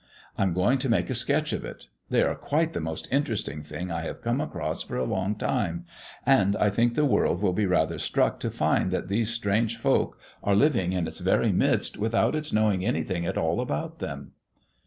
[0.35, 1.85] I'm going to make a sketch of it.
[2.09, 5.85] They are quite the most interesting thing I have come across for a long time,
[6.25, 10.17] and I think the world will be rather struck to find that these strange folk
[10.41, 14.31] are living in its very midst without its knowing anything at all about them."